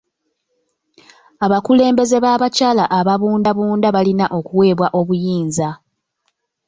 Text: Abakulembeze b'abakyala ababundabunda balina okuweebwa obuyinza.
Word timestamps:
Abakulembeze 1.45 2.17
b'abakyala 2.23 2.83
ababundabunda 2.99 3.87
balina 3.95 4.25
okuweebwa 4.39 4.87
obuyinza. 4.99 5.69